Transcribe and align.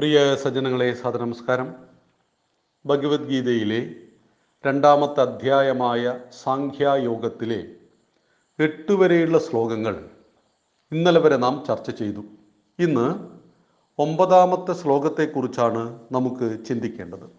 പ്രിയ 0.00 0.36
സജ്ജനങ്ങളെ 0.36 0.92
സദനമസ്കാരം 0.92 1.74
ഭഗവത്ഗീതയിലെ 2.86 3.94
രണ്ടാമത്തെ 4.66 5.20
അധ്യായമായ 5.20 6.20
സാഖ്യായോഗത്തിലെ 6.44 7.68
എട്ട് 8.58 8.92
വരെയുള്ള 8.92 9.38
ശ്ലോകങ്ങൾ 9.38 10.10
ഇന്നലെ 10.92 11.20
വരെ 11.20 11.36
നാം 11.36 11.64
ചർച്ച 11.68 11.90
ചെയ്തു. 11.90 12.24
ഇന്ന് 12.78 13.14
ഒമ്പതാമത്തെ 13.98 14.72
ശ്ലോകത്തെക്കുറിച്ചാണ് 14.72 15.98
നമുക്ക് 16.12 16.64
ചിന്തിക്കേണ്ടത്. 16.64 17.30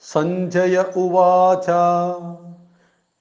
സഞ്ജയ 0.00 0.84
ഉവാച 0.96 1.70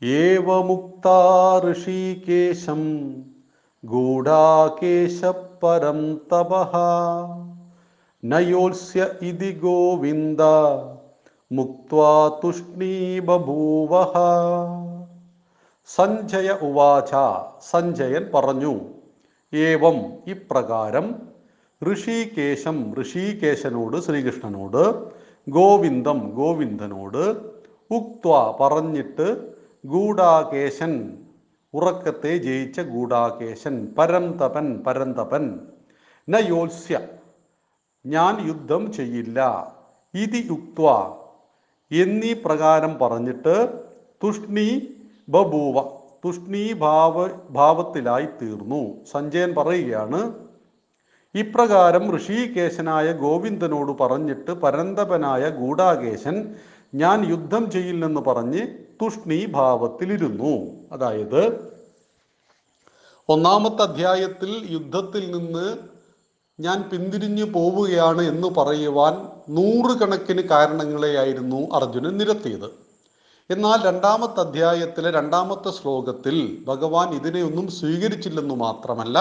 ഏവമുക്താ 0.04 1.62
ഋഷികേശം 1.72 3.14
ഗൂഢാകേശപരം 3.86 6.20
തപഃ 6.34 6.74
നയോത്സ്യ 8.24 9.02
ഇതി 9.22 9.52
ഗോവിന്ദ. 9.62 10.42
മുക്വാ 11.52 12.10
തുഷ്ണീബൂവ 12.42 13.92
സഞ്ജയ 15.90 16.50
ഉവാച 16.62 17.12
സഞ്ജയൻ 17.70 18.26
പറഞ്ഞു 18.34 18.74
ഏവം 19.54 19.98
ഇപ്രകാരം 20.28 21.08
ഋഷികേശം 21.82 22.78
ഋഷികേശനോട് 23.00 23.98
ശ്രീകൃഷ്ണനോട് 24.06 24.84
ഗോവിന്ദം 25.48 26.20
ഗോവിന്ദനോട് 26.36 27.24
ഉക്വ 27.92 28.28
പറഞ്ഞിട്ട് 28.60 29.28
ഗൂഢാകേശൻ 29.84 30.94
ഉറക്കത്തെ 31.74 32.34
ജയിച്ച 32.46 32.80
ഗൂഢാകേശൻ 32.92 33.76
പരന്തപൻ 33.98 34.68
പരന്തപൻ 34.86 35.46
നയോത്സ്യ 36.28 36.98
ഞാൻ 38.06 38.48
യുദ്ധം 38.48 38.94
ചെയ്യില്ല. 38.94 39.40
ഇതി 40.14 40.48
യുക്വ 40.52 41.14
എന്നീ 41.92 42.34
പ്രകാരം 42.34 43.00
പറഞ്ഞിട്ട് 43.00 43.84
തുഷ്ണി 44.24 44.88
ബഭൂവ 45.30 46.00
തുഷ്ണി 46.26 46.74
ഭാവ 46.74 47.28
ഭാവത്തിലായി 47.50 48.26
തീർന്നു. 48.26 49.06
സഞ്ജയൻ 49.12 49.56
പറയുകയാണ് 49.56 50.34
ഇപ്രകാരം 51.36 52.18
ഋഷികേശനായ 52.18 53.12
ഗോവിന്ദനോട് 53.12 53.92
പറഞ്ഞിട്ട് 53.92 54.52
പരന്തപനായ 54.52 55.50
ഗൂഢാകേശൻ 55.50 56.56
ഞാൻ 56.96 57.30
യുദ്ധം 57.30 57.72
ചെയ്യില്ലെന്ന് 57.72 58.22
പറഞ്ഞ് 58.22 58.68
തുഷ്ണി 59.02 59.46
ഭാവത്തിലിരുന്നു. 59.46 60.54
അതായത് 60.92 61.70
ഒന്നാമത്തെ 63.30 63.82
അധ്യായത്തിൽ 63.82 64.68
യുദ്ധത്തിൽ 64.70 65.38
നിന്ന് 65.38 65.99
ഞാൻ 66.60 66.90
പിന്തിരിഞ്ഞു 66.90 67.44
പോവുകയാണ് 67.44 68.22
എന്ന് 68.22 68.48
പറയുവാൻ 68.48 69.14
നൂറുകണക്കിന് 69.50 70.42
കാരണങ്ങളെയായിരുന്നു 70.42 71.60
അർജുനൻ 71.78 72.18
നിരത്തിയത്. 72.18 72.70
എന്നാൽ 73.50 73.86
രണ്ടാമത്തെ 73.86 74.42
അധ്യായത്തിലെ 74.42 75.12
രണ്ടാമത്തെ 75.12 75.72
ശ്ലോകത്തിൽ 75.72 76.36
ഭഗവാൻ 76.66 77.08
ഇതിനെയൊന്നും 77.14 77.68
സ്വീകരിച്ചില്ലെന്നു 77.72 78.56
മാത്രമല്ല 78.56 79.18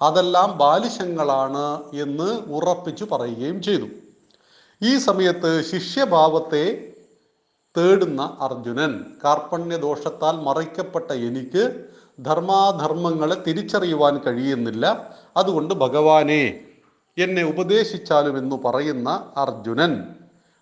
അതെല്ലാം 0.00 0.58
ബാലിശങ്ങളാണ് 0.58 1.66
എന്ന് 1.94 2.30
ഉറപ്പിച്ചു 2.52 3.04
പറയുകയും 3.04 3.62
ചെയ്തു. 3.62 3.88
ഈ 4.82 4.98
സമയത്ത് 4.98 5.50
ശിഷ്യഭാവത്തെ 5.70 6.64
തേടുന്ന 7.76 8.22
അർജുനൻ 8.40 8.92
കാർപ്പണ്യ 9.24 9.76
ദോഷത്താൽ 9.76 10.36
മറയ്ക്കപ്പെട്ട 10.48 11.10
എനിക്ക് 11.12 11.62
ധർമാധർമ്മങ്ങളെ 12.20 13.42
തിരിച്ചറിയുവാൻ 13.46 14.18
കഴിയുന്നില്ല. 14.18 15.14
അതുകൊണ്ട് 15.36 15.74
ഭഗവാനെ 15.74 16.60
എന്നെ 17.18 17.42
ഉപദേശിച്ചാലും 17.42 18.38
എന്ന് 18.38 18.56
പറയുന്ന 18.56 19.32
അർജുനൻ 19.36 20.06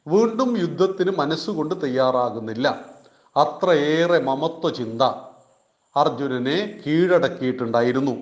വീണ്ടും 0.07 0.59
യുദ്ധത്തിന് 0.61 1.11
മനസ്സുകൊണ്ട് 1.11 1.83
തയ്യാറാകുന്നില്ല. 1.83 2.85
അത്രയേറെ 3.37 4.19
മമത്വ 4.19 4.71
ചിന്ത 4.71 5.03
അർജുനനെ 5.97 6.83
കീഴടക്കിയിട്ടുണ്ടായിരുന്നു. 6.87 8.17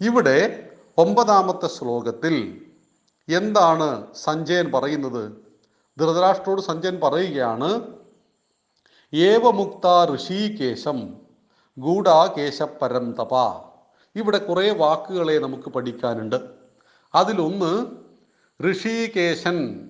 ഇവിടെ 0.00 0.70
ഒമ്പതാമത്തെ 0.98 1.66
ശ്ലോകത്തിൽ 1.66 2.60
എന്താണ് 3.28 4.06
സഞ്ജയൻ 4.14 4.72
പറയുന്നത്? 4.72 5.32
ധൃതരാഷ്ട്രോട് 5.98 6.62
സഞ്ജയൻ 6.62 7.00
പറയുകയാണ് 7.00 7.80
ഏവമുക്ത 9.14 10.14
ഋഷികേശം 10.14 11.23
ഗൂഢാകേശപരം 11.78 13.12
തപ. 13.12 13.36
ഇവിടെ 14.16 14.38
കുറേ 14.38 14.70
വാക്കുകളെ 14.70 15.38
നമുക്ക് 15.38 15.68
പഠിക്കാനുണ്ട്. 15.68 16.36
അതിലൊന്ന് 17.14 17.86
ഋഷികേശൻ 18.70 19.88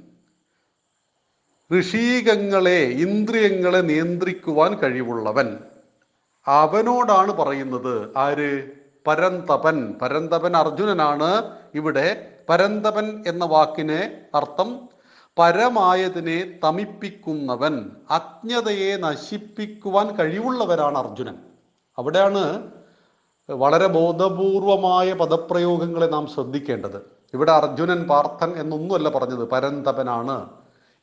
ഋഷീകങ്ങളെ 1.81 2.78
ഇന്ദ്രിയങ്ങളെ 2.78 3.78
നിയന്ത്രിക്കുവാൻ 3.78 4.75
കഴിവുള്ളവൻ. 4.75 5.59
അവനോടാണ് 6.47 7.33
പറയുന്നത് 7.33 8.19
ആര്? 8.19 8.71
പരന്തപൻ. 9.06 9.95
പരന്തപൻ 10.03 10.56
അർജുനനാണ്. 10.56 11.59
ഇവിടെ 11.75 12.37
പരന്തപൻ 12.49 13.25
എന്ന 13.27 13.45
വാക്കിന് 13.45 14.27
അർത്ഥം 14.37 14.89
പരമായതിനെ 15.39 16.59
തമിപ്പിക്കുന്നവൻ 16.65 17.91
അജ്ഞതയെ 18.11 18.97
നശിപ്പിക്കുവാൻ 18.97 20.16
കഴിവുള്ളവരാണ് 20.16 20.99
അർജുനൻ. 20.99 21.53
അവിടെയാണ് 21.99 22.71
വളരെ 23.50 23.87
ബോധപൂർവമായ 23.87 25.12
പദപ്രയോഗങ്ങളെ 25.12 26.06
നാം 26.06 26.27
ശ്രദ്ധിക്കേണ്ടത്. 26.27 27.03
ഇവിടെ 27.34 27.53
അർജുനൻ 27.53 28.05
പാർത്ഥൻ 28.05 28.53
എന്നൊന്നുമല്ല 28.56 29.09
പറഞ്ഞത് 29.09 29.49
പരന്തപനാണ്. 29.49 30.50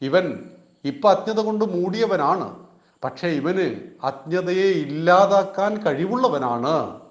ഇവൻ 0.02 0.40
ഇപ്പൊ 0.86 1.12
അജ്ഞത 1.12 1.40
കൊണ്ട് 1.40 1.66
മൂടിയവനാണ്. 1.66 2.56
പക്ഷേ 3.04 3.28
ഇവന് 3.28 3.76
അജ്ഞതയെ 4.04 4.72
ഇല്ലാതാക്കാൻ 4.72 5.86
കഴിവുള്ളവനാണ്. 5.86 7.02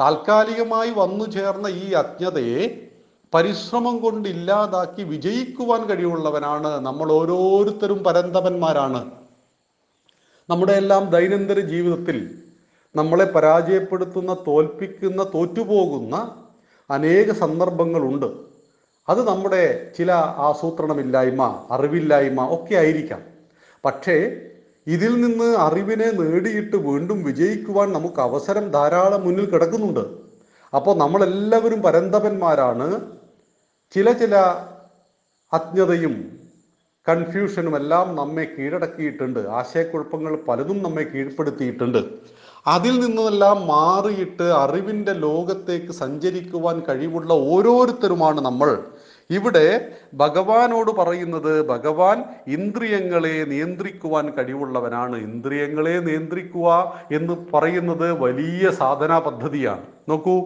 താൽക്കാലികമായി 0.00 0.90
വന്നു 0.90 1.24
ചേർന്ന 1.24 1.66
ഈ 1.66 1.92
അജ്ഞതയെ 1.92 2.88
പരിശ്രമം 3.34 3.98
കൊണ്ട് 3.98 4.28
ഇല്ലാതാക്കി 4.28 5.02
വിജയിക്കുവാൻ 5.02 5.84
കഴിവുള്ളവനാണ്. 5.84 6.80
നമ്മൾ 6.80 7.12
ഓരോരുത്തരും 7.12 8.04
പരന്തപന്മാരാണ്. 8.04 9.10
നമ്മുടെ 10.50 10.72
എല്ലാം 10.72 11.10
ദൈനംദിന 11.10 11.60
ജീവിതത്തിൽ 11.60 12.45
നമ്മളെ 12.96 13.24
പരാജയപ്പെടുത്തുന്ന 13.24 14.36
തോൽപ്പിക്കുന്ന 14.46 15.30
തോറ്റുപോകുന്ന 15.34 16.44
അനേക 16.90 17.32
സന്ദർഭങ്ങളുണ്ട്. 17.32 18.26
അത് 19.08 19.28
നമ്മുടെ 19.28 19.92
ചില 19.98 20.12
ആസൂത്രണമില്ലായ്മ 20.12 21.66
അറിവില്ലായ്മ 21.70 22.54
ഒക്കെ 22.54 22.74
ആയിരിക്കാം. 22.74 23.22
പക്ഷേ 23.84 24.36
ഇതിൽ 24.86 25.20
നിന്ന് 25.20 25.56
അറിവിനെ 25.56 26.10
നേടിയിട്ട് 26.10 26.76
വീണ്ടും 26.76 27.22
വിജയിക്കുവാൻ 27.24 27.92
നമുക്ക് 27.92 28.20
അവസരം 28.20 28.70
ധാരാളം 28.70 29.24
മുന്നിൽ 29.24 29.50
കിടക്കുന്നുണ്ട്. 29.50 30.04
അപ്പോൾ 30.76 30.96
നമ്മളെല്ലാവരും 30.96 31.82
പരന്തപന്മാരാണ്. 31.82 33.00
ചില 33.94 34.12
ചില 34.12 34.36
അജ്ഞതയും 35.52 36.40
കൺഫ്യൂഷനും 37.08 37.76
എല്ലാം 37.76 38.16
നമ്മെ 38.16 38.46
കീഴടക്കിയിട്ടുണ്ട്. 38.58 39.40
ആശയക്കുഴപ്പങ്ങൾ 39.40 40.36
പലതും 40.48 40.82
നമ്മെ 40.82 41.02
കീഴ്പ്പെടുത്തിയിട്ടുണ്ട്. 41.02 41.98
അതിൽ 42.66 43.00
നിന്നെല്ലാം 43.00 43.66
മാറിയിട്ട് 43.66 44.42
അറിവിന്റെ 44.42 45.12
ലോകത്തേക്ക് 45.12 45.92
സഞ്ചരിക്കുവാൻ 45.92 46.82
കഴിവുള്ള 46.88 47.32
ഓരോരുത്തരുമാണ് 47.32 48.40
നമ്മൾ. 48.40 48.84
ഇവിടെ 49.30 49.92
ഭഗവാനോട് 50.14 50.90
പറയുന്നത് 50.90 51.66
ഭഗവാൻ 51.66 52.24
ഇന്ദ്രിയങ്ങളെ 52.46 53.44
നിയന്ത്രിക്കുവാൻ 53.44 54.30
കഴിവുള്ളവനാണ്. 54.30 55.16
ഇന്ദ്രിയങ്ങളെ 55.16 55.98
നിയന്ത്രിക്കുക 55.98 56.92
എന്ന് 57.12 57.46
പറയുന്നത് 57.54 58.12
വലിയ 58.12 58.70
സാധനാ 58.70 59.18
പദ്ധതിയാണ്. 59.18 59.82
നോക്കൂ. 60.08 60.40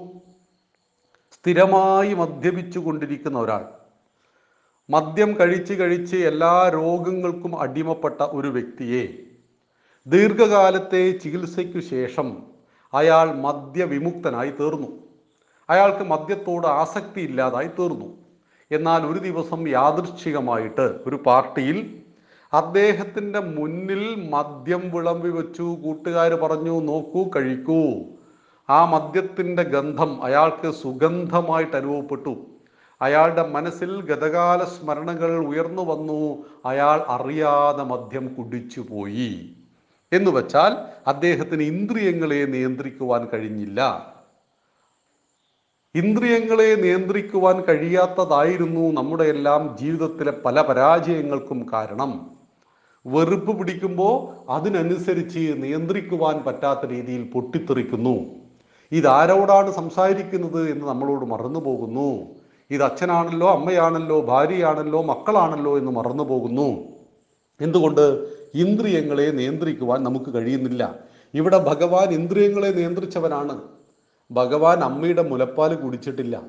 സ്ഥിരമായി 1.32 2.14
മദ്യപിച്ചു 2.14 2.78
കൊണ്ടിരിക്കുന്ന 2.78 3.38
ഒരാൾ. 3.38 3.64
മദ്യം 4.90 5.37
കഴിച്ച് 5.40 5.75
കഴിച്ച് 5.75 6.17
എല്ലാ 6.17 6.70
രോഗങ്ങൾക്കും 6.75 7.61
അടിമപ്പെട്ട 7.61 8.22
ഒരു 8.22 8.49
വ്യക്തിയെ 8.49 9.30
ദീർഘകാലത്തെ 10.06 11.11
ചികിത്സയ്ക്കു 11.11 11.81
ശേഷം 11.81 12.43
അയാൾ 12.94 13.35
മദ്യവിമുക്തനായി 13.35 14.50
തീർന്നു. 14.50 14.88
അയാൾക്ക് 15.70 16.05
മദ്യത്തോട് 16.05 16.67
ആസക്തി 16.67 17.20
ഇല്ലാതായി 17.20 17.67
തീർന്നു. 17.67 18.19
എന്നാൽ 18.70 19.06
ഒരു 19.06 19.19
ദിവസം 19.19 19.69
യാദൃശ്ചികമായിട്ട് 19.69 21.00
ഒരു 21.06 21.17
പാർട്ടിയിൽ 21.26 22.02
അദ്ദേഹത്തിന്റെ 22.52 23.41
മുന്നിൽ 23.41 24.31
മദ്യം 24.31 24.91
വിളമ്പി 24.94 25.29
വെച്ചു 25.29 25.62
കൂട്ടുകാർ 25.62 26.35
പറഞ്ഞു 26.35 26.81
നോക്കൂ 26.81 27.25
കഴിക്കൂ. 27.37 28.05
ആ 28.70 28.85
മദ്യത്തിന്റെ 28.85 29.62
ഗന്ധം 29.62 30.25
അയാൾക്ക് 30.25 30.70
സുഗന്ധമായിട്ട് 30.70 31.76
അനുഭവപ്പെട്ടു. 31.76 32.46
അയാളുടെ 33.03 33.49
മനസ്സിൽ 33.49 34.00
ഗതകാല 34.00 34.64
സ്മരണകൾ 34.64 35.46
ഉയർന്നു 35.46 35.82
വന്നു. 35.82 36.44
അയാൾ 36.64 37.05
അറിയാതെ 37.08 37.82
മദ്യം 37.82 38.35
കുടിച്ചു 38.35 38.81
പോയി 38.81 39.56
എന്ന് 40.12 40.30
വച്ചാൽ 40.30 40.72
അദ്ദേഹത്തിന് 41.06 41.62
ഇന്ദ്രിയങ്ങളെ 41.62 42.44
നിയന്ത്രിക്കുവാൻ 42.44 43.28
കഴിഞ്ഞില്ല. 43.32 43.80
ഇന്ദ്രിയങ്ങളെ 45.94 46.74
നിയന്ത്രിക്കുവാൻ 46.74 47.62
കഴിയാത്തതായിരുന്നു 47.62 48.92
നമ്മുടെ 48.92 49.24
എല്ലാം 49.24 49.76
ജീവിതത്തിലെ 49.80 50.32
പല 50.32 50.60
പരാജയങ്ങൾക്കും 50.60 51.66
കാരണം. 51.72 52.30
വെറുപ്പ് 53.06 53.58
പിടിക്കുമ്പോൾ 53.58 54.50
അതിനനുസരിച്ച് 54.50 55.54
നിയന്ത്രിക്കുവാൻ 55.56 56.42
പറ്റാത്ത 56.42 56.86
രീതിയിൽ 56.86 57.30
പൊട്ടിത്തെറിക്കുന്നു. 57.30 58.16
ഇതാരോടാണ് 58.92 59.72
സംസാരിക്കുന്നത് 59.72 60.70
എന്ന് 60.70 60.86
നമ്മളോട് 60.86 61.24
മറന്നു 61.24 61.60
പോകുന്നു. 61.60 62.26
ഇത് 62.70 62.82
അച്ഛനാണല്ലോ 62.82 63.48
അമ്മയാണല്ലോ 63.50 64.20
ഭാര്യയാണല്ലോ 64.20 65.02
മക്കളാണല്ലോ 65.02 65.78
എന്ന് 65.78 65.90
മറന്നു 65.90 66.22
പോകുന്നു. 66.22 66.78
എന്തുകൊണ്ട്? 67.60 68.39
ഇന്ദ്രിയങ്ങളെ 68.55 69.31
നിയന്ത്രിക്കുവാൻ 69.31 70.05
നമുക്ക് 70.05 70.35
കഴിയുന്നില്ല. 70.35 70.99
ഇവിടെ 71.35 71.58
ഭഗവാൻ 71.58 72.08
ഇന്ദ്രിയങ്ങളെ 72.11 72.69
നിയന്ത്രിച്ചവനാണ്. 72.69 73.61
ഭഗവാൻ 74.31 74.79
അമ്മയുടെ 74.85 75.23
മുലപ്പാൽ 75.23 75.75
കുടിച്ചിട്ടില്ല. 75.75 76.43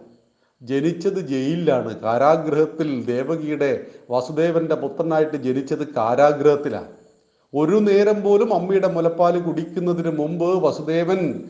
ജനിച്ചത് 0.62 1.20
ജയിലിലാണ്. 1.28 2.02
കാരാഗ്രഹത്തിൽ 2.02 3.06
ദേവകിയുടെ 3.06 3.86
വാസുദേവന്റെ 4.10 4.76
പുത്രനായിട്ട് 4.76 5.38
ജനിച്ചത് 5.38 5.88
കാരാഗ്രഹത്തിലാണ്. 5.88 6.88
ഒരു 7.54 7.76
നേരം 7.76 8.22
പോലും 8.22 8.54
അമ്മയുടെ 8.54 8.88
മുലപ്പാൽ 8.88 9.40
കുടിക്കുന്നതിന് 9.40 10.18
മുമ്പ് 10.18 10.64
വസുദേവൻ 10.64 11.44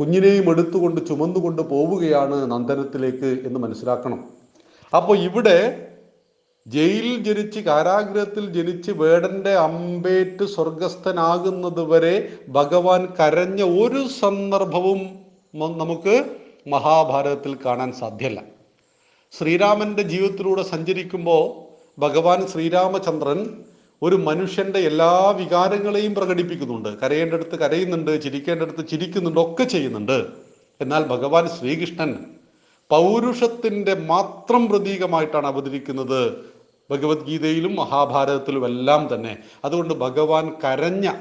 കുഞ്ഞിനെയും 0.00 0.50
എടുത്തുകൊണ്ട് 0.50 1.06
ചുമന്നുകൊണ്ട് 1.06 1.62
പോവുകയാണ് 1.62 2.50
നന്ദനത്തിലേക്ക് 2.50 3.46
എന്ന് 3.46 3.60
മനസ്സിലാക്കണം. 3.60 4.24
അപ്പോൾ 4.96 5.18
ഇവിടെ 5.18 5.88
ജയിലിൽ 6.66 7.16
ജനിച്ച് 7.24 7.60
കാരാഗ്രഹത്തിൽ 7.60 8.44
ജനിച്ച് 8.46 8.90
വേടന്റെ 8.90 9.54
അമ്പേറ്റ് 9.54 10.44
സ്വർഗസ്ഥനാകുന്നത് 10.44 11.82
വരെ 11.90 12.14
ഭഗവാൻ 12.48 13.06
കരഞ്ഞ 13.20 13.62
ഒരു 13.82 14.08
സന്ദർഭവും 14.20 15.00
നമുക്ക് 15.54 16.14
മഹാഭാരതത്തിൽ 16.66 17.56
കാണാൻ 17.66 17.92
സാധ്യല്ല. 17.92 18.40
ശ്രീരാമന്റെ 19.32 20.02
ജീവിതത്തിലൂടെ 20.02 20.62
സഞ്ചരിക്കുമ്പോൾ 20.62 21.44
ഭഗവാൻ 21.98 22.46
ശ്രീരാമചന്ദ്രൻ 22.46 23.40
ഒരു 24.02 24.16
മനുഷ്യന്റെ 24.16 24.78
എല്ലാ 24.78 25.30
വികാരങ്ങളെയും 25.30 26.14
പ്രകടിപ്പിക്കുന്നുണ്ട്. 26.14 26.88
കരയേണ്ടടുത്ത് 27.02 27.56
കരയുന്നുണ്ട് 27.58 28.22
ചിരിക്കേണ്ടടുത്ത് 28.22 28.88
ചിരിക്കുന്നുണ്ട് 28.88 29.40
ഒക്കെ 29.40 29.64
ചെയ്യുന്നുണ്ട്. 29.64 30.18
എന്നാൽ 30.80 31.02
ഭഗവാൻ 31.04 31.48
ശ്രീകൃഷ്ണൻ 31.48 32.10
പൗരുഷത്തിന്റെ 32.90 33.94
മാത്രം 33.94 34.68
പ്രതീകമായിട്ടാണ് 34.68 35.46
അവതരിക്കുന്നത് 35.46 36.20
ഭഗവത്ഗീതയിലും 36.90 37.74
മഹാഭാരതത്തിലും 37.74 38.64
എല്ലാം 38.64 39.08
തന്നെ. 39.14 39.38
അതുകൊണ്ട് 39.64 39.94
ഭഗവാൻ 39.94 40.52
കരഞ്ഞ 40.64 41.12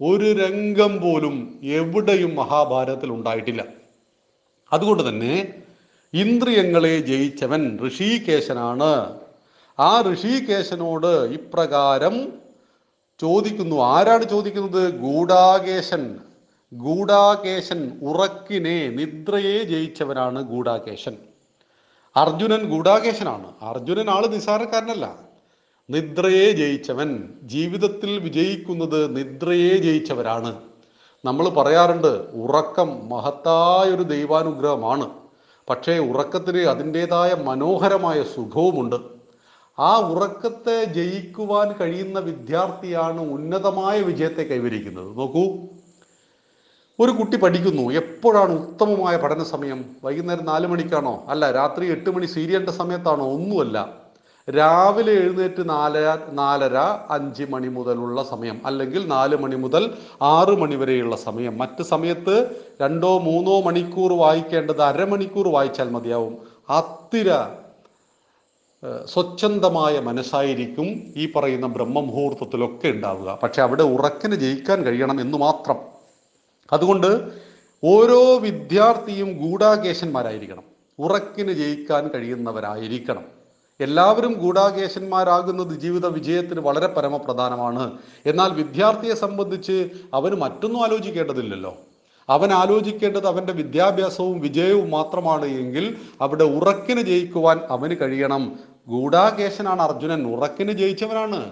ഒരു 0.00 0.32
രംഗം 0.32 1.00
പോലും 1.00 1.60
എവിടെയും 1.62 2.34
മഹാഭാരതത്തിൽ 2.34 3.10
ഉണ്ടായിട്ടില്ല. 3.10 3.64
അതുകൊണ്ട് 4.72 5.08
തന്നെ 5.08 5.54
ഇന്ദ്രിയങ്ങളെ 6.14 6.98
ജയിച്ചവൻ 6.98 7.78
ഋഷികേശനാണ്. 7.86 9.18
ആ 9.78 10.04
ഋഷികേശനോട് 10.12 11.06
ഇപ്രകാരം 11.06 12.32
ചോദിക്കുന്നു. 13.20 13.76
ആരാണ് 13.76 14.24
ചോദിക്കുന്നത്? 14.24 14.94
ഗൂഢാകേശൻ. 14.94 16.18
ഗൂഢാകേശൻ 16.72 18.00
ഉറക്കിനെ 18.02 18.88
നിദ്രയെ 18.88 19.62
ജയിച്ചവനാണ് 19.62 20.42
ഗൂഢാകേശൻ. 20.42 21.16
അർജുനൻ 22.16 22.70
ഗൂഢാകേശനാണ്. 22.70 23.52
അർജുനൻ 23.62 24.10
ആൾ 24.10 24.26
നിസാരക്കാരനല്ല. 24.26 25.18
നിദ്രയെ 25.90 26.52
ജയിച്ചവൻ. 26.52 27.28
ജീവിതത്തിൽ 27.42 28.18
വിജയിക്കുന്നത് 28.18 29.16
നിദ്രയെ 29.16 29.74
ജയിച്ചവരാണ്. 29.76 30.60
നമ്മൾ 31.24 31.48
പറയാറുണ്ട് 31.48 32.06
ഉറക്കം 32.32 33.08
മഹത്തായൊരു 33.08 34.02
ദൈവാനുഗ്രഹമാണ്. 34.02 35.10
പക്ഷേ 35.70 35.98
ഉറക്കത്തിന് 35.98 36.58
അതിന്റേതായ 36.58 37.34
മനോഹരമായ 37.34 38.22
സുഖവുമുണ്ട്. 38.22 38.96
ആ 39.78 39.98
ഉറക്കത്തെ 39.98 40.84
ജയിക്കുവാൻ 40.84 41.72
കഴിയുന്ന 41.72 42.18
വിദ്യാർത്ഥിയാണ് 42.18 43.20
ഉന്നതമായ 43.20 44.00
വിജയത്തെ 44.00 44.42
കൈവരിക്കുന്നത്. 44.42 45.18
നോക്കൂ. 45.18 45.56
ഒരു 47.00 47.10
കുട്ടി 47.10 47.36
പഠിക്കുന്നു. 47.36 47.92
എപ്പോഴാണ് 47.92 48.52
ഉത്തമമായ 48.52 49.16
പഠന 49.16 49.42
സമയം? 49.42 49.84
വൈകുന്നേരം 50.04 50.44
നാല് 50.44 50.66
മണിക്കാണോ? 50.66 51.24
അല്ല 51.28 51.52
രാത്രി 51.52 51.90
എട്ട് 51.90 52.10
മണി 52.10 52.26
സീരിയലിന്റെ 52.26 52.72
സമയത്താണോ? 52.72 53.32
ഒന്നുമല്ല. 53.32 53.94
രാവിലെ 54.50 55.12
എഴുന്നേറ്റ് 55.12 55.68
നാലര 55.68 56.18
നാലര 56.32 56.76
അഞ്ച് 57.10 57.44
മണി 57.50 57.68
മുതലുള്ള 57.68 58.22
സമയം. 58.22 58.60
അല്ലെങ്കിൽ 58.66 59.08
നാല് 59.08 59.36
മണി 59.36 59.56
മുതൽ 59.56 59.94
ആറ് 60.22 60.58
മണി 60.58 60.74
വരെയുള്ള 60.74 61.16
സമയം. 61.16 61.58
മറ്റ് 61.58 61.82
സമയത്ത് 61.82 62.64
രണ്ടോ 62.82 63.18
മൂന്നോ 63.18 63.60
മണിക്കൂർ 63.60 64.12
വായിക്കേണ്ടത് 64.12 64.82
അരമണിക്കൂർ 64.82 65.48
വായിച്ചാൽ 65.48 65.90
മതിയാവും. 65.90 66.38
അത്തിര 66.68 67.32
സ്വച്ഛന്തമായ 69.04 70.00
മനസ്സായിരിക്കും 70.00 70.86
ഈ 71.16 71.32
പറയുന്ന 71.36 71.66
ബ്രഹ്മമുഹൂർത്തത്തിലൊക്കെ 71.66 72.88
ഉണ്ടാവുക. 72.88 73.38
പക്ഷെ 73.42 73.62
അവിടെ 73.62 73.82
ഉറക്കിന് 73.82 74.34
ജയിക്കാൻ 74.34 74.82
കഴിയണം 74.82 75.20
എന്ന് 75.20 75.38
മാത്രം. 75.38 75.95
അതുകൊണ്ട് 76.72 77.30
ഓരോ 77.84 78.38
വിദ്യാർത്ഥിയും 78.38 79.32
ഗൂഢാകേശന്മാരായിരിക്കണം 79.32 80.62
ഉറക്കിന് 80.98 81.52
ജയിക്കാൻ 81.52 82.08
കഴിയുന്നവരായിരിക്കണം. 82.08 83.24
എല്ലാവരും 83.80 84.32
ഗൂഢാകേശന്മാരാകുന്നത് 84.32 85.80
ജീവിത 85.80 86.06
വിജയത്തിന് 86.06 86.60
വളരെ 86.60 86.86
പരമപ്രധാനമാണ്. 86.86 87.98
എന്നാൽ 88.26 88.52
വിദ്യാർത്ഥിയെ 88.52 89.14
സംബന്ധിച്ച് 89.14 89.88
അവന് 90.14 90.34
മറ്റൊന്നും 90.34 90.84
ആലോചിക്കേണ്ടതില്ലല്ലോ. 90.84 91.76
അവൻ 92.28 92.52
ആലോചിക്കേണ്ടത് 92.52 93.26
അവന്റെ 93.26 93.52
വിദ്യാഭ്യാസവും 93.52 94.40
വിജയവും 94.40 94.90
മാത്രമാണ് 94.90 95.44
എങ്കിൽ 95.44 95.96
അവിടെ 96.20 96.44
ഉറക്കിന് 96.44 97.00
ജയിക്കുവാൻ 97.00 97.60
അവന് 97.70 97.96
കഴിയണം. 98.00 98.58
ഗൂഢാകേശനാണ് 98.88 99.82
അർജുനൻ. 99.82 100.36
ഉറക്കിന് 100.36 100.72
ജയിച്ചവനാണ്. 100.72 101.50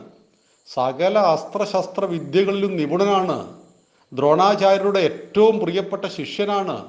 സകല 0.75 1.19
അസ്ത്രശസ്ത്ര 1.19 2.05
വിദ്യകളിലും 2.05 2.77
നിപുണനാണ്. 2.77 3.64
ദ്രോണാചാര്യരുടെ 4.15 4.99
ഏറ്റവും 4.99 5.59
പ്രിയപ്പെട്ട 5.59 6.05
ശിഷ്യനാണ് 6.05 6.89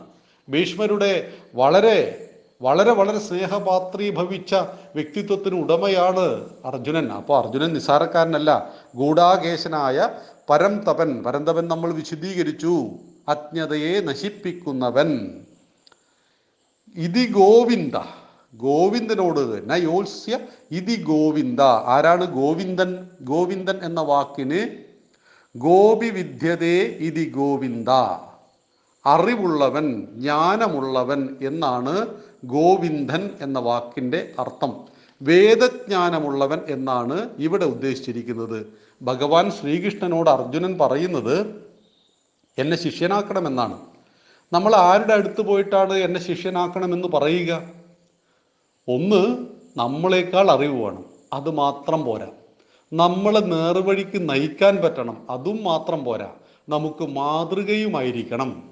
ഭീഷ്മരുടെ 0.50 1.33
വളരെ 1.56 2.22
വളരെ 2.62 2.92
വളരെ 2.92 3.19
സ്നേഹപാത്രീഭവിച്ച 3.19 4.56
വ്യക്തിത്വത്തിന് 4.95 5.63
ഉടമയാണ് 5.63 6.50
അർജുനൻ. 6.66 7.12
അപ്പോൾ 7.12 7.45
അർജുനൻ 7.45 7.74
നിസാരക്കാരനല്ല 7.74 8.74
ഗൂഢാകേശനായ 8.95 10.10
പരംതപൻ. 10.50 11.24
പരന്തപൻ 11.24 11.68
നമ്മൾ 11.68 11.94
വിശദീകരിച്ചു. 11.94 12.86
അജ്ഞതയെ 13.27 14.01
നശിപ്പിക്കുന്നവൻ. 14.01 15.42
ഇതി 16.95 17.31
ഗോവിന്ദ. 17.31 17.98
ഗോവിന്ദനോട് 18.54 19.69
നയോത്സ്യ 19.69 20.39
ഇതി 20.72 21.03
ഗോവിന്ദ. 21.03 21.62
ആരാണ് 21.62 22.25
ഗോവിന്ദൻ? 22.25 23.08
ഗോവിന്ദൻ 23.22 23.79
എന്ന 23.84 24.01
വാക്കിന് 24.01 24.85
ഗോപി 25.55 26.09
വിദ്യതേ 26.09 26.81
ഇതി 26.81 27.29
ഗോവിന്ദ. 27.29 27.89
അറിവുള്ളവൻ 29.05 30.07
ജ്ഞാനമുള്ളവൻ 30.13 31.38
എന്നാണ് 31.41 32.07
ഗോവിന്ദൻ 32.45 33.29
എന്ന 33.41 33.59
വാക്കിന്റെ 33.59 34.31
അർത്ഥം. 34.39 34.74
വേദജ്ഞാനമുള്ളവൻ 35.21 36.59
എന്നാണ് 36.67 37.29
ഇവിടെ 37.39 37.65
ഉദ്ദേശിച്ചിരിക്കുന്നത്. 37.65 38.65
ഭഗവാൻ 39.01 39.51
ശ്രീകൃഷ്ണനോട് 39.51 40.29
അർജുനൻ 40.29 40.77
പറയുന്നത് 40.77 41.65
എന്നെ 42.57 42.77
ശിഷ്യനാക്കണമെന്നാണ്. 42.77 43.81
നമ്മൾ 44.53 44.75
ആരുടെ 44.75 45.13
അടുത്ത് 45.13 45.41
പോയിട്ടാണ് 45.41 45.93
എന്നെ 45.93 46.19
ശിഷ്യനാക്കണമെന്ന് 46.19 47.07
പറയുക? 47.07 47.53
ഒന്ന് 48.88 49.47
നമ്മളെക്കാൾ 49.77 50.51
അറിവ് 50.51 50.83
വേണം. 50.83 51.05
അത് 51.33 51.50
മാത്രം 51.50 52.05
പോരാ. 52.05 52.27
നമ്മളെ 52.94 53.39
നേർവഴിക്ക് 53.39 54.30
നയിക്കാൻ 54.30 54.75
പറ്റണം. 54.77 55.18
അതും 55.30 55.63
മാത്രം 55.63 56.04
പോരാ. 56.04 56.27
നമുക്ക് 56.70 57.08
മാതൃകയുമായിരിക്കണം. 57.08 58.63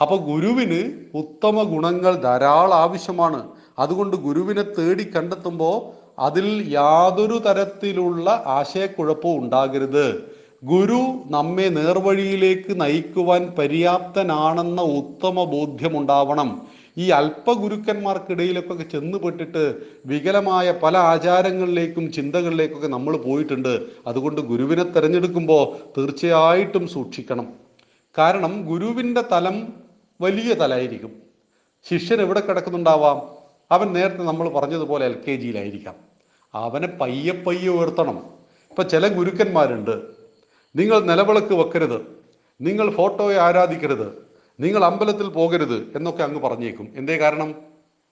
അപ്പൊ 0.00 0.16
ഗുരുവിന് 0.16 1.06
ഉത്തമ 1.16 1.62
ഗുണങ്ങൾ 1.62 2.16
ധാരാളം 2.16 2.74
ആവശ്യമാണ്. 2.74 3.48
അതുകൊണ്ട് 3.78 4.16
ഗുരുവിനെ 4.16 4.62
തേടി 4.62 5.04
കണ്ടെത്തുമ്പോൾ 5.04 6.04
അതിൽ 6.18 6.66
യാതൊരു 6.68 7.38
തരത്തിലുള്ള 7.38 8.42
ആശയക്കുഴപ്പവും 8.46 9.38
ഉണ്ടാകരുത്. 9.38 10.34
ഗുരു 10.64 11.22
നമ്മെ 11.26 11.68
നേർവഴിയിലേക്ക് 11.68 12.80
നയിക്കുവാൻ 12.80 13.52
പര്യാപ്തനാണെന്ന 13.58 14.80
ഉത്തമ 14.82 15.44
ബോധ്യമുണ്ടാവണം 15.44 16.62
ഈ 16.98 17.10
അല്പഗുരുക്കന്മാർക്കിടയിലൊക്കെ 17.10 18.82
ചെന്നുപെട്ടിട്ട് 18.82 19.76
വികലമായ 20.06 20.74
പല 20.82 20.98
ആചാരങ്ങളിലേക്കും 20.98 22.12
ചിന്തകളിലേക്കൊക്കെ 22.12 22.86
നമ്മൾ 22.86 23.16
പോയിട്ടുണ്ട്. 23.16 23.86
അതുകൊണ്ട് 24.06 24.40
ഗുരുവിനെ 24.40 24.84
തിരഞ്ഞെടുക്കുമ്പോൾ 24.84 26.00
തീർച്ചയായിട്ടും 26.00 26.88
സൂക്ഷിക്കണം. 26.88 27.52
കാരണം 28.18 28.66
ഗുരുവിന്റെ 28.66 29.24
തലം 29.32 29.72
വലിയ 30.20 30.54
തലായിരിക്കും. 30.54 31.22
ശിഷ്യൻ 31.90 32.20
എവിടെ 32.20 32.40
കിടക്കുന്നുണ്ടാവാം? 32.40 33.22
അവൻ 33.72 33.92
നേരത്തെ 33.92 34.22
നമ്മൾ 34.22 34.48
പറഞ്ഞതുപോലെ 34.48 35.06
എൽ 35.06 35.22
കെ 35.28 35.36
ജിയിലായിരിക്കാം. 35.36 35.94
അവനെ 36.54 36.86
പയ്യെ 36.86 37.32
പയ്യെ 37.32 37.68
ഉയർത്തണം. 37.68 38.18
ഇപ്പൊ 38.70 38.82
ചില 38.82 39.08
ഗുരുക്കന്മാരുണ്ട്. 39.08 40.02
നിങ്ങൾ 40.76 41.00
നിലവിളക്ക് 41.00 41.54
വെക്കരുത്. 41.54 42.00
നിങ്ങൾ 42.60 42.90
ഫോട്ടോയെ 42.90 43.36
ആരാധിക്കരുത്. 43.36 44.23
നിങ്ങൾ 44.60 44.84
അമ്പലത്തിൽ 44.84 45.28
പോകരുത് 45.28 45.92
എന്നൊക്കെ 45.96 46.22
അങ്ങ് 46.22 46.40
പറഞ്ഞേക്കും. 46.40 46.92
എന്തേ 46.96 47.18
കാരണം? 47.18 47.54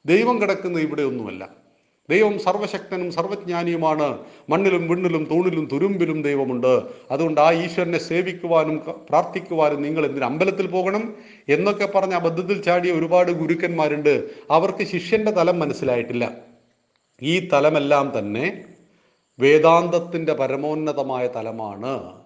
ദൈവം 0.06 0.42
കിടക്കുന്ന 0.42 0.80
ഇവിടെ 0.80 1.02
ഒന്നുമല്ല. 1.02 1.49
ദൈവം 2.11 2.38
സർവശക്തനും 2.38 3.12
സർവജ്ഞാനിയുമാണ്. 3.12 4.18
മണ്ണിലും 4.49 4.88
വിണ്ണിലും 4.88 5.28
തൂണിലും 5.30 5.68
തുരുമ്പിലും 5.72 6.22
ദൈവമുണ്ട്. 6.22 6.82
അതുകൊണ്ട് 7.11 7.40
ആ 7.40 7.52
ഈശ്വരനെ 7.52 7.99
സേവിക്കുവാനും 7.99 8.76
പ്രാർത്ഥിക്കുവാനും 9.08 9.82
നിങ്ങൾ 9.82 10.06
എന്തിനു 10.06 10.25
അമ്പലത്തിൽ 10.25 10.66
പോകണം 10.66 11.14
എന്നൊക്കെ 11.49 11.87
പറഞ്ഞ 11.87 12.14
അബദ്ധത്തിൽ 12.14 12.62
ചാടിയ 12.62 12.92
ഒരുപാട് 12.92 13.32
ഗുരുക്കന്മാരുണ്ട്. 13.32 14.30
അവർക്ക് 14.50 14.84
ശിഷ്യന്റെ 14.84 15.30
തലം 15.30 15.61
മനസ്സിലായിട്ടില്ല. 15.61 16.32
ഈ 17.22 17.49
തലമെല്ലാം 17.52 18.12
തന്നെ 18.18 18.64
വേദാന്തത്തിന്റെ 19.38 20.32
പരമോന്നതമായ 20.32 21.26
തലമാണ്. 21.26 22.22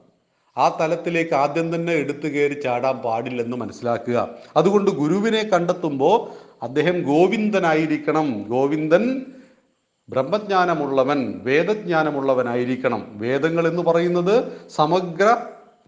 ആ 0.59 0.69
തലത്തിലേക്ക് 0.69 1.35
ആദ്യം 1.35 1.75
തന്നെ 1.75 1.93
എടുത്തു 1.93 2.29
കയറി 2.29 2.61
ചാടാൻ 2.61 2.97
പാടില്ലെന്ന് 2.97 3.57
മനസ്സിലാക്കുക. 3.57 4.29
അതുകൊണ്ട് 4.57 4.91
ഗുരുവിനെ 4.91 5.43
കണ്ടെത്തുമ്പോൾ 5.43 6.31
അദ്ദേഹം 6.63 7.03
ഗോവിന്ദനായിരിക്കണം. 7.03 8.43
ഗോവിന്ദൻ 8.49 9.27
ബ്രഹ്മജ്ഞാനമുള്ളവൻ 10.09 11.41
വേദജ്ഞാനമുള്ളവനായിരിക്കണം. 11.45 13.19
വേദങ്ങൾ 13.19 13.69
എന്ന് 13.69 13.83
പറയുന്നത് 13.83 14.69
സമഗ്ര 14.69 15.37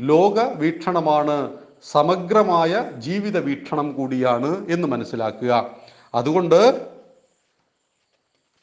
ലോക 0.01 0.41
വീക്ഷണമാണ്. 0.41 1.53
സമഗ്രമായ 1.91 2.91
ജീവിത 2.99 3.39
വീക്ഷണം 3.39 3.93
കൂടിയാണ് 3.93 4.71
എന്ന് 4.71 4.89
മനസ്സിലാക്കുക. 4.89 5.71
അതുകൊണ്ട് 6.15 6.89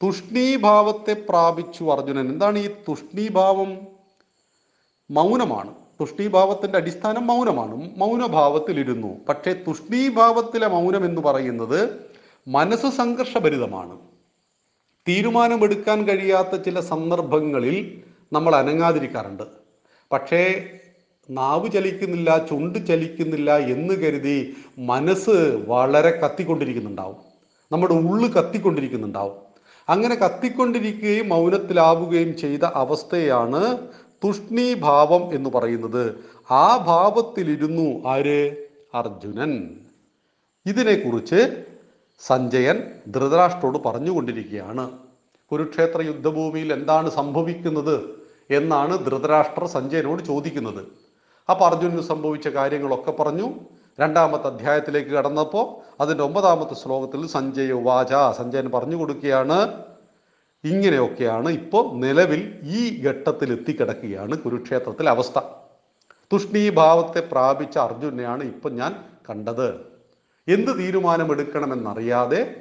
തുഷ്ണീഭാവത്തെ 0.03 1.13
പ്രാപിച്ചു 1.29 1.83
അർജുനൻ. 1.83 2.27
എന്താണ് 2.27 2.59
ഈ 2.59 2.67
തുഷ്ണീഭാവം? 2.67 3.77
മൗനമാണ്. 5.11 5.84
തുഷ്ണീഭാവത്തിന്റെ 6.01 6.77
അടിസ്ഥാനം 6.77 7.27
മൗനമാണ്. 7.27 7.89
മൗനഭാവത്തിലിരുന്നു. 7.97 9.07
പക്ഷേ 9.29 9.53
തുഷ്ണീഭാവത്തിലെ 9.67 10.67
മൗനം 10.67 11.05
എന്ന് 11.05 11.21
പറയുന്നത് 11.21 11.89
മനസ്സ് 12.47 12.87
സംഘർഷഭരിതമാണ്. 12.97 13.99
തീരുമാനമെടുക്കാൻ 15.07 16.07
കഴിയാത്ത 16.07 16.61
ചില 16.61 16.79
സന്ദർഭങ്ങളിൽ 16.79 18.01
നമ്മൾ 18.33 18.55
അനങ്ങാതിരിക്കാറുണ്ട്. 18.55 19.43
പക്ഷേ 20.11 20.63
നാവ് 21.29 21.71
ചലിക്കുന്നില്ല 21.71 22.47
ചുണ്ട് 22.49 22.87
ചലിക്കുന്നില്ല 22.87 23.57
എന്ന് 23.57 23.93
കരുതി 23.93 24.55
മനസ്സ് 24.77 25.63
വളരെ 25.67 26.11
കത്തിക്കൊണ്ടിരിക്കുന്നുണ്ടാവും. 26.11 27.15
നമ്മുടെ 27.71 27.93
ഉള്ളു 27.93 28.27
കത്തിക്കൊണ്ടിരിക്കുന്നുണ്ടാവും. 28.27 29.45
അങ്ങനെ 29.89 30.15
കത്തിക്കൊണ്ടിരിക്കുകയും 30.15 31.29
മൗനത്തിലാവുകയും 31.29 32.37
ചെയ്ത 32.37 32.59
അവസ്ഥയാണ് 32.63 33.77
തുഷ്ണീഭാവം 34.25 35.33
എന്ന് 35.33 35.49
പറയുന്നത് 35.49 36.25
ആ 36.51 36.77
ഭാവത്തിലിരുന്നു 36.77 38.09
ആര്? 38.09 38.55
അർജുനൻ. 38.93 39.69
ഇതിനെക്കുറിച്ച് 40.65 41.65
സഞ്ജയൻ 42.19 42.83
ധൃതരാഷ്ട്രോട് 43.07 43.77
പറഞ്ഞുകൊണ്ടിരിക്കുകയാണ്. 43.77 44.91
കുരുക്ഷേത്ര 45.51 46.01
യുദ്ധഭൂമിയിൽ 46.01 46.73
എന്താണ് 46.73 47.09
സംഭവിക്കുന്നത് 47.09 48.25
എന്നാണ് 48.51 49.05
ധൃതരാഷ്ട്ര 49.05 49.65
സഞ്ജയനോട് 49.65 50.23
ചോദിക്കുന്നത്. 50.23 50.85
അപ്പോൾ 51.49 51.65
അർജുനന് 51.65 52.01
സംഭവിച്ച 52.01 52.47
കാര്യങ്ങളൊക്കെ 52.47 53.11
പറഞ്ഞു. 53.11 53.53
രണ്ടാമത്തെ 53.99 54.47
അധ്യായത്തിലേക്ക് 54.47 55.09
കടന്നപ്പോൾ 55.09 55.95
അതിന്റെ 56.01 56.23
ഒമ്പതാമത്തെ 56.23 56.73
ശ്ലോകത്തിൽ 56.73 57.27
സഞ്ജയ 57.27 57.71
വാച 57.71 58.37
സഞ്ജയൻ 58.37 58.71
പറഞ്ഞു 58.71 58.95
കൊടുക്കുകയാണ്. 58.95 59.73
ഇങ്ങനെയൊക്കെയാണ് 60.65 61.49
ഇപ്പോൾ 61.49 61.95
നിലവിൽ 61.95 62.41
ഈ 62.63 63.01
ഘട്ടത്തിൽ 63.03 63.51
എത്തിക്കിടക്കുകയാണ് 63.51 64.37
കുരുക്ഷേത്രത്തിലെ 64.37 65.09
അവസ്ഥ. 65.09 65.39
തുഷ്ണീഭാവത്തെ 66.33 67.19
പ്രാപിച്ച 67.31 67.77
അർജുനെയാണ് 67.77 68.43
ഇപ്പം 68.43 68.75
ഞാൻ 68.75 68.95
കണ്ടത്. 69.29 69.67
എന്ത് 70.47 70.77
തീരുമാനമെടുക്കണമെന്നറിയാതെ 70.79 72.55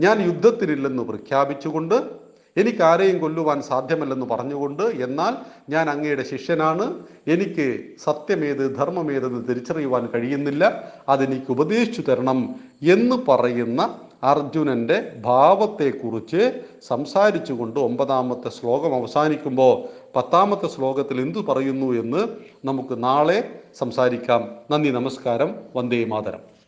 ഞാൻ 0.00 0.22
യുദ്ധത്തിനില്ലെന്ന് 0.22 1.02
പ്രഖ്യാപിച്ചുകൊണ്ട് 1.02 2.22
എനിക്ക് 2.56 2.82
ആരെയും 2.82 3.18
കൊല്ലുവാൻ 3.18 3.62
സാധ്യമല്ലെന്ന് 3.62 4.26
പറഞ്ഞുകൊണ്ട് 4.26 4.82
എന്നാൽ 4.82 5.36
ഞാൻ 5.68 5.90
അങ്ങയുടെ 5.90 6.22
ശിഷ്യനാണ്. 6.22 6.86
എനിക്ക് 7.26 7.66
സത്യമേത് 8.04 8.76
ധർമ്മമേതെന്ന് 8.76 9.48
തിരിച്ചറിയുവാൻ 9.48 10.08
കഴിയുന്നില്ല. 10.14 10.92
അതെനിക്ക് 11.08 11.50
ഉപദേശിച്ചു 11.50 12.00
തരണം 12.00 12.54
എന്ന് 12.82 13.16
പറയുന്ന 13.28 13.98
അർജുനന്റെ 14.24 15.12
ഭാവത്തെക്കുറിച്ച് 15.20 16.60
സംസാരിച്ചുകൊണ്ട് 16.86 17.80
ഒമ്പതാമത്തെ 17.80 18.48
ശ്ലോകം 18.48 18.94
അവസാനിക്കുമ്പോൾ 18.94 19.88
പത്താമത്തെ 20.16 20.66
ശ്ലോകത്തിൽ 20.66 21.20
എന്തു 21.20 21.38
പറയുന്നു 21.38 21.92
എന്ന് 21.92 22.28
നമുക്ക് 22.64 23.04
നാളെ 23.04 23.60
സംസാരിക്കാം. 23.74 24.54
നന്ദി 24.70 24.88
നമസ്കാരം. 24.88 25.54
വന്ദേ 25.76 26.04
മാതരം. 26.04 26.61